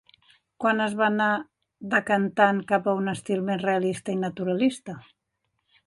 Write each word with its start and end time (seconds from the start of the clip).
Quan 0.63 0.79
es 0.85 0.95
va 1.01 1.05
anar 1.09 1.27
decantant 1.91 2.63
cap 2.73 2.89
a 2.93 2.97
un 3.03 3.15
estil 3.15 3.47
més 3.51 3.63
realista 3.69 4.17
i 4.17 4.21
naturalista? 4.27 4.99